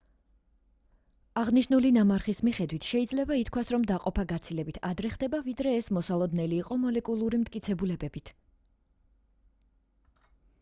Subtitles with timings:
[1.41, 7.43] აღნიშნული ნამარხის მიხედვით შეიძლება ითქვას რომ დაყოფა გაცილებით ადრე ხდება ვიდრე ეს მოსალოდნელი იყო მოლეკულური
[7.43, 8.35] მტკიცებულებებით